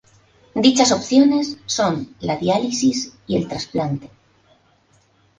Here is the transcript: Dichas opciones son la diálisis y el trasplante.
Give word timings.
Dichas 0.55 0.91
opciones 0.91 1.57
son 1.67 2.15
la 2.21 2.35
diálisis 2.35 3.13
y 3.27 3.37
el 3.37 3.47
trasplante. 3.47 4.09